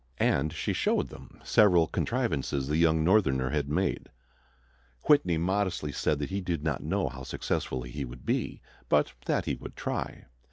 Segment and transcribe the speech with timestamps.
[0.17, 4.09] And she showed them several contrivances the young Northerner had made.
[5.03, 9.45] Whitney modestly said that he did not know how successful he would be, but that
[9.45, 10.25] he would try.